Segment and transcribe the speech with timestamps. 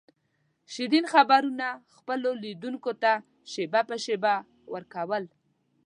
[0.73, 1.67] شیرین خبرونه
[1.97, 3.11] خپلو لیدونکو ته
[3.51, 4.35] شېبه په شېبه
[4.71, 5.23] ور کول.